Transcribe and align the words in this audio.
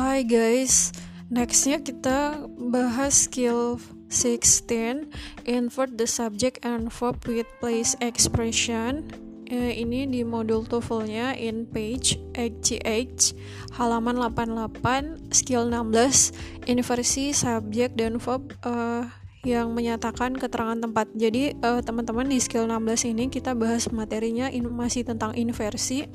Hai 0.00 0.24
guys, 0.24 0.96
nextnya 1.28 1.76
kita 1.76 2.48
bahas 2.72 3.28
skill 3.28 3.76
16 4.08 5.12
Invert 5.44 5.92
the 6.00 6.08
subject 6.08 6.56
and 6.64 6.88
verb 6.88 7.20
with 7.28 7.44
place 7.60 7.92
expression. 8.00 9.04
Eh, 9.52 9.76
Ini 9.84 10.08
di 10.08 10.24
modul 10.24 10.64
TOEFL-nya 10.64 11.36
in 11.36 11.68
page 11.68 12.16
HGH 12.32 13.36
halaman 13.76 14.16
88 14.24 15.36
skill 15.36 15.68
16 15.68 16.32
Inversi 16.64 17.36
subjek 17.36 17.92
dan 17.92 18.16
verb 18.16 18.56
uh, 18.64 19.04
yang 19.44 19.76
menyatakan 19.76 20.32
keterangan 20.32 20.80
tempat. 20.80 21.12
Jadi 21.12 21.60
uh, 21.60 21.84
teman-teman 21.84 22.24
di 22.24 22.40
skill 22.40 22.64
16 22.64 23.04
ini 23.12 23.28
kita 23.28 23.52
bahas 23.52 23.84
materinya 23.92 24.48
in 24.48 24.64
masih 24.64 25.04
tentang 25.04 25.36
inversi 25.36 26.08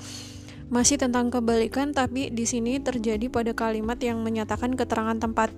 masih 0.70 0.98
tentang 0.98 1.30
kebalikan 1.30 1.94
tapi 1.94 2.34
di 2.34 2.46
sini 2.50 2.82
terjadi 2.82 3.30
pada 3.30 3.54
kalimat 3.54 3.98
yang 4.02 4.22
menyatakan 4.26 4.74
keterangan 4.74 5.18
tempat. 5.18 5.54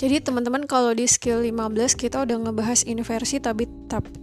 Jadi 0.00 0.16
teman-teman 0.24 0.64
kalau 0.64 0.96
di 0.96 1.04
skill 1.04 1.44
15 1.44 1.92
kita 1.92 2.24
udah 2.24 2.36
ngebahas 2.48 2.88
inversi 2.88 3.36
tapi 3.36 3.68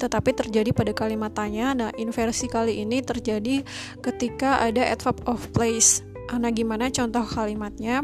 tetapi 0.01 0.33
terjadi 0.33 0.73
pada 0.73 0.89
kalimat 0.89 1.29
tanya. 1.29 1.77
Nah, 1.77 1.93
inversi 2.01 2.49
kali 2.49 2.81
ini 2.81 3.05
terjadi 3.05 3.61
ketika 4.01 4.57
ada 4.57 4.81
adverb 4.89 5.21
of 5.29 5.45
place. 5.53 6.01
Nah, 6.35 6.51
gimana 6.51 6.91
contoh 6.91 7.23
kalimatnya? 7.23 8.03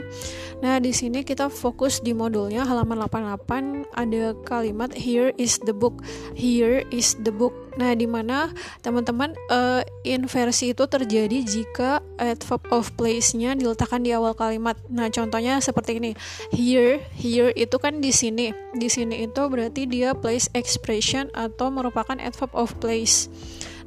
Nah, 0.63 0.79
di 0.79 0.95
sini 0.95 1.27
kita 1.27 1.51
fokus 1.51 1.99
di 1.99 2.15
modulnya 2.15 2.63
halaman 2.63 3.03
88 3.03 3.91
ada 3.91 4.31
kalimat 4.47 4.95
here 4.95 5.35
is 5.35 5.59
the 5.67 5.75
book. 5.75 5.99
Here 6.35 6.87
is 6.91 7.19
the 7.23 7.31
book. 7.35 7.51
Nah, 7.75 7.91
di 7.97 8.05
mana 8.05 8.53
teman-teman 8.85 9.33
uh, 9.49 9.83
inversi 10.05 10.71
itu 10.71 10.85
terjadi 10.85 11.41
jika 11.41 11.99
adverb 12.21 12.63
of 12.69 12.93
place-nya 12.95 13.57
diletakkan 13.57 14.05
di 14.05 14.13
awal 14.13 14.37
kalimat. 14.37 14.77
Nah, 14.87 15.09
contohnya 15.09 15.57
seperti 15.59 15.99
ini. 15.99 16.11
Here, 16.53 17.01
here 17.17 17.51
itu 17.55 17.75
kan 17.81 17.99
di 17.99 18.13
sini. 18.13 18.53
Di 18.77 18.87
sini 18.87 19.25
itu 19.25 19.41
berarti 19.49 19.89
dia 19.89 20.13
place 20.13 20.47
expression 20.53 21.27
atau 21.33 21.73
merupakan 21.73 22.15
adverb 22.21 22.53
of 22.53 22.77
place. 22.77 23.27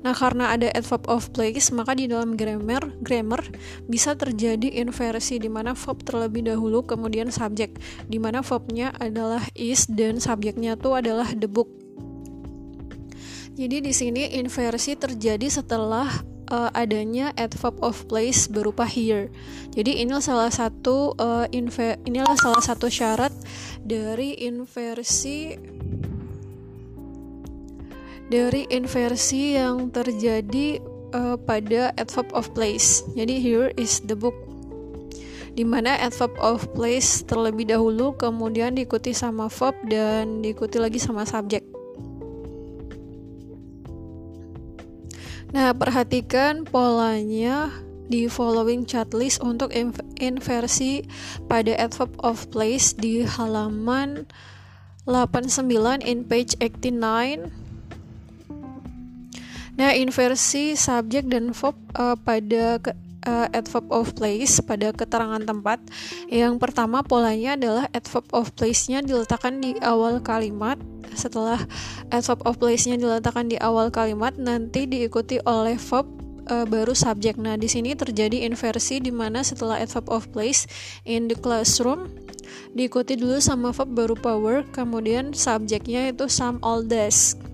Nah, 0.06 0.14
karena 0.14 0.54
ada 0.54 0.70
adverb 0.70 1.02
of 1.10 1.34
place, 1.34 1.74
maka 1.74 1.98
di 1.98 2.06
dalam 2.06 2.38
grammar 2.38 2.94
grammar 3.02 3.42
bisa 3.90 4.14
terjadi 4.14 4.78
inversi 4.78 5.42
di 5.42 5.50
mana 5.50 5.74
verb 5.74 5.98
terlebih 6.06 6.46
dahulu 6.46 6.86
kemudian 6.86 7.34
subjek, 7.34 7.74
di 8.06 8.22
mana 8.22 8.38
verbnya 8.38 8.94
adalah 9.02 9.42
is 9.58 9.90
dan 9.90 10.22
subjeknya 10.22 10.78
itu 10.78 10.94
adalah 10.94 11.26
the 11.34 11.50
book. 11.50 11.66
Jadi 13.58 13.82
di 13.82 13.90
sini 13.90 14.30
inversi 14.38 14.94
terjadi 14.94 15.50
setelah 15.50 16.06
uh, 16.54 16.70
adanya 16.70 17.34
adverb 17.34 17.74
of 17.82 18.06
place 18.06 18.46
berupa 18.46 18.86
here. 18.86 19.26
Jadi 19.74 20.06
ini 20.06 20.14
salah 20.22 20.54
satu 20.54 21.18
uh, 21.18 21.50
inilah 21.50 22.38
salah 22.38 22.62
satu 22.62 22.86
syarat 22.86 23.34
dari 23.82 24.38
inversi 24.38 25.58
dari 28.26 28.66
inversi 28.70 29.54
yang 29.54 29.90
terjadi 29.94 30.82
uh, 31.14 31.36
pada 31.38 31.94
adverb 31.94 32.28
of 32.34 32.50
place. 32.52 33.06
Jadi 33.14 33.38
here 33.38 33.70
is 33.78 34.02
the 34.06 34.18
book. 34.18 34.34
Di 35.56 35.64
mana 35.64 35.96
adverb 35.96 36.36
of 36.36 36.68
place 36.76 37.24
terlebih 37.24 37.72
dahulu 37.72 38.12
kemudian 38.18 38.76
diikuti 38.76 39.16
sama 39.16 39.48
verb 39.48 39.76
dan 39.88 40.44
diikuti 40.44 40.76
lagi 40.76 41.00
sama 41.00 41.24
subjek. 41.24 41.64
Nah, 45.56 45.72
perhatikan 45.72 46.68
polanya 46.68 47.72
di 48.06 48.28
following 48.28 48.84
chat 48.84 49.10
list 49.16 49.40
untuk 49.40 49.72
inversi 50.20 51.06
pada 51.48 51.72
adverb 51.80 52.12
of 52.20 52.46
place 52.52 52.92
di 52.92 53.24
halaman 53.24 54.28
89 55.08 56.02
in 56.02 56.26
page 56.26 56.52
89 56.60 57.65
Nah, 59.76 59.92
inversi 59.92 60.72
subjek 60.72 61.28
dan 61.28 61.52
verb 61.52 61.76
uh, 62.00 62.16
pada 62.16 62.80
ke, 62.80 62.96
uh, 63.28 63.46
adverb 63.52 63.84
of 63.92 64.16
place 64.16 64.56
pada 64.64 64.88
keterangan 64.96 65.44
tempat. 65.44 65.84
Yang 66.32 66.56
pertama 66.56 67.04
polanya 67.04 67.60
adalah 67.60 67.84
adverb 67.92 68.24
of 68.32 68.56
place-nya 68.56 69.04
diletakkan 69.04 69.60
di 69.60 69.76
awal 69.84 70.24
kalimat. 70.24 70.80
Setelah 71.12 71.60
adverb 72.08 72.40
of 72.48 72.56
place-nya 72.56 72.96
diletakkan 72.96 73.52
di 73.52 73.60
awal 73.60 73.92
kalimat, 73.92 74.32
nanti 74.40 74.88
diikuti 74.88 75.44
oleh 75.44 75.76
verb 75.76 76.08
uh, 76.48 76.64
baru 76.64 76.96
subjek. 76.96 77.36
Nah, 77.36 77.60
di 77.60 77.68
sini 77.68 77.92
terjadi 77.92 78.48
inversi 78.48 79.02
di 79.04 79.12
mana 79.12 79.44
setelah 79.44 79.76
adverb 79.76 80.08
of 80.08 80.24
place 80.32 80.64
in 81.04 81.28
the 81.28 81.36
classroom 81.36 82.08
diikuti 82.72 83.16
dulu 83.16 83.40
sama 83.42 83.72
verb 83.76 83.92
baru 83.92 84.16
power, 84.16 84.64
kemudian 84.72 85.36
subjeknya 85.36 86.12
itu 86.12 86.28
some 86.32 86.56
all 86.64 86.80
desk. 86.80 87.45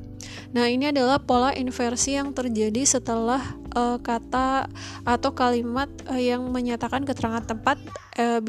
Nah, 0.53 0.69
ini 0.69 0.93
adalah 0.93 1.17
pola 1.17 1.57
inversi 1.57 2.13
yang 2.21 2.37
terjadi 2.37 2.85
setelah 2.85 3.41
uh, 3.73 3.97
kata 3.97 4.69
atau 5.09 5.31
kalimat 5.33 5.89
uh, 6.13 6.21
yang 6.21 6.45
menyatakan 6.53 7.09
keterangan 7.09 7.41
tempat 7.49 7.81
uh, 8.21 8.41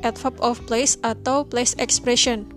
adverb 0.00 0.36
of 0.40 0.56
place 0.64 0.96
atau 1.04 1.44
place 1.44 1.76
expression. 1.76 2.48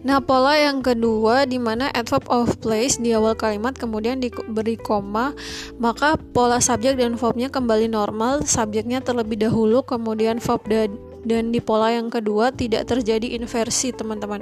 Nah, 0.00 0.22
pola 0.24 0.56
yang 0.56 0.80
kedua 0.80 1.44
di 1.44 1.60
mana 1.60 1.92
adverb 1.92 2.24
of 2.32 2.56
place 2.64 2.96
di 2.96 3.12
awal 3.12 3.36
kalimat 3.36 3.76
kemudian 3.76 4.16
diberi 4.16 4.80
koma, 4.80 5.36
maka 5.76 6.16
pola 6.32 6.56
subjek 6.62 6.96
dan 6.96 7.20
verbnya 7.20 7.52
kembali 7.52 7.90
normal, 7.90 8.48
subjeknya 8.48 9.04
terlebih 9.04 9.44
dahulu 9.44 9.84
kemudian 9.84 10.40
verb 10.40 10.62
dan, 10.70 10.94
dan 11.26 11.52
di 11.52 11.60
pola 11.60 11.92
yang 11.92 12.08
kedua 12.08 12.54
tidak 12.54 12.88
terjadi 12.88 13.34
inversi, 13.36 13.92
teman-teman. 13.92 14.40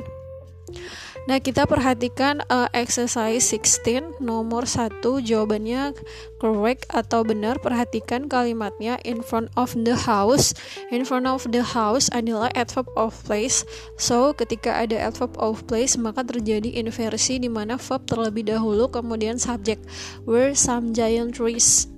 Nah, 1.25 1.41
kita 1.41 1.65
perhatikan 1.65 2.45
uh, 2.53 2.69
exercise 2.77 3.49
16 3.49 4.21
nomor 4.21 4.69
1 4.69 5.01
jawabannya 5.01 5.97
correct 6.37 6.85
atau 6.93 7.25
benar. 7.25 7.57
Perhatikan 7.65 8.29
kalimatnya 8.29 9.01
in 9.09 9.25
front 9.25 9.49
of 9.57 9.73
the 9.73 9.97
house. 9.97 10.53
In 10.93 11.09
front 11.09 11.25
of 11.25 11.49
the 11.49 11.65
house 11.65 12.13
adalah 12.13 12.53
adverb 12.53 12.93
of 12.93 13.17
place. 13.25 13.65
So, 13.97 14.37
ketika 14.37 14.77
ada 14.85 15.01
adverb 15.01 15.33
of 15.41 15.65
place 15.65 15.97
maka 15.97 16.29
terjadi 16.29 16.77
inversi 16.77 17.41
di 17.41 17.49
mana 17.49 17.81
verb 17.81 18.05
terlebih 18.05 18.45
dahulu 18.45 18.93
kemudian 18.93 19.41
subjek. 19.41 19.81
Were 20.29 20.53
some 20.53 20.93
giant 20.93 21.41
trees. 21.41 21.89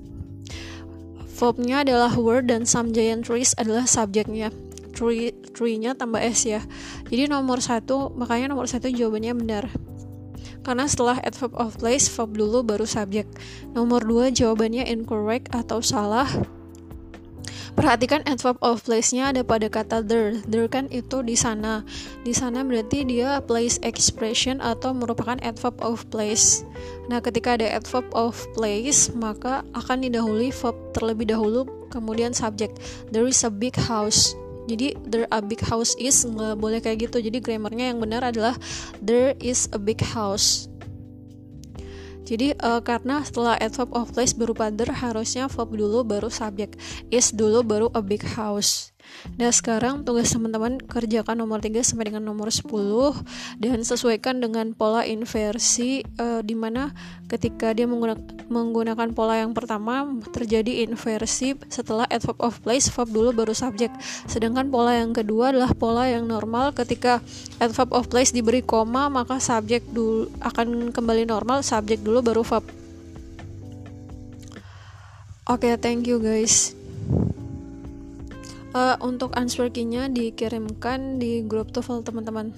Verbnya 1.36 1.82
adalah 1.82 2.14
were 2.14 2.40
dan 2.46 2.62
some 2.62 2.94
giant 2.94 3.26
trees 3.26 3.52
adalah 3.58 3.84
subjeknya 3.90 4.54
tree 4.96 5.36
tree-nya 5.52 5.92
tambah 5.92 6.18
s 6.18 6.48
ya 6.48 6.64
jadi 7.12 7.28
nomor 7.28 7.60
satu 7.60 8.16
makanya 8.16 8.56
nomor 8.56 8.64
satu 8.64 8.88
jawabannya 8.88 9.36
benar 9.36 9.64
karena 10.64 10.88
setelah 10.88 11.20
adverb 11.22 11.52
of 11.54 11.76
place 11.76 12.08
verb 12.08 12.32
dulu 12.34 12.64
baru 12.64 12.88
subjek 12.88 13.28
nomor 13.76 14.00
dua 14.02 14.32
jawabannya 14.32 14.88
incorrect 14.88 15.52
atau 15.52 15.84
salah 15.84 16.26
Perhatikan 17.76 18.24
adverb 18.24 18.56
of 18.64 18.80
place-nya 18.88 19.36
ada 19.36 19.44
pada 19.44 19.68
kata 19.68 20.00
there. 20.00 20.40
There 20.48 20.64
kan 20.64 20.88
itu 20.88 21.20
di 21.20 21.36
sana. 21.36 21.84
Di 22.24 22.32
sana 22.32 22.64
berarti 22.64 23.04
dia 23.04 23.36
place 23.44 23.76
expression 23.84 24.64
atau 24.64 24.96
merupakan 24.96 25.36
adverb 25.44 25.76
of 25.84 26.08
place. 26.08 26.64
Nah, 27.12 27.20
ketika 27.20 27.60
ada 27.60 27.68
adverb 27.68 28.08
of 28.16 28.32
place, 28.56 29.12
maka 29.12 29.60
akan 29.76 30.08
didahului 30.08 30.56
verb 30.56 30.72
terlebih 30.96 31.28
dahulu, 31.28 31.68
kemudian 31.92 32.32
subject. 32.32 32.80
There 33.12 33.28
is 33.28 33.44
a 33.44 33.52
big 33.52 33.76
house 33.76 34.32
jadi 34.66 34.98
there 35.06 35.30
a 35.30 35.38
big 35.38 35.62
house 35.62 35.94
is 35.96 36.26
nggak 36.26 36.58
boleh 36.58 36.82
kayak 36.82 37.08
gitu. 37.08 37.22
Jadi 37.22 37.38
grammarnya 37.38 37.94
yang 37.94 38.02
benar 38.02 38.26
adalah 38.26 38.58
there 38.98 39.38
is 39.38 39.70
a 39.70 39.78
big 39.78 40.02
house. 40.02 40.66
Jadi 42.26 42.58
uh, 42.58 42.82
karena 42.82 43.22
setelah 43.22 43.54
adverb 43.62 43.94
of 43.94 44.10
place 44.10 44.34
berupa 44.34 44.66
there 44.74 44.90
harusnya 44.90 45.46
verb 45.46 45.70
dulu 45.70 46.02
baru 46.02 46.26
subjek 46.26 46.74
is 47.14 47.30
dulu 47.30 47.62
baru 47.62 47.86
a 47.94 48.02
big 48.02 48.26
house 48.26 48.90
Nah 49.34 49.50
sekarang 49.50 50.06
tugas 50.06 50.30
teman-teman 50.30 50.78
kerjakan 50.78 51.42
nomor 51.42 51.58
3 51.58 51.82
sampai 51.82 52.14
dengan 52.14 52.22
nomor 52.22 52.54
10 52.54 52.70
dan 53.58 53.78
sesuaikan 53.82 54.38
dengan 54.38 54.70
pola 54.70 55.02
inversi 55.02 56.06
uh, 56.22 56.40
di 56.46 56.54
mana 56.54 56.94
ketika 57.26 57.74
dia 57.74 57.90
menggunakan, 57.90 58.22
menggunakan 58.46 59.08
pola 59.12 59.42
yang 59.42 59.50
pertama 59.50 60.06
terjadi 60.30 60.86
inversi 60.86 61.58
setelah 61.66 62.06
adverb 62.06 62.38
of 62.38 62.62
place 62.62 62.86
verb 62.86 63.10
dulu 63.10 63.34
baru 63.34 63.52
subjek. 63.52 63.90
Sedangkan 64.30 64.70
pola 64.70 64.94
yang 64.94 65.10
kedua 65.10 65.50
adalah 65.50 65.74
pola 65.74 66.06
yang 66.06 66.30
normal 66.30 66.70
ketika 66.70 67.18
adverb 67.58 67.90
of 67.90 68.06
place 68.06 68.30
diberi 68.30 68.62
koma 68.62 69.10
maka 69.10 69.42
subjek 69.42 69.82
dulu 69.90 70.30
akan 70.38 70.94
kembali 70.94 71.26
normal 71.26 71.66
subjek 71.66 71.98
dulu 72.00 72.22
baru 72.22 72.46
verb. 72.46 72.64
Oke, 75.46 75.70
okay, 75.70 75.74
thank 75.78 76.10
you 76.10 76.18
guys 76.18 76.75
uh, 78.76 78.94
untuk 79.00 79.32
answer 79.32 79.72
key-nya 79.72 80.12
dikirimkan 80.12 81.16
di 81.16 81.40
grup 81.40 81.72
TOEFL 81.72 82.04
teman-teman 82.04 82.52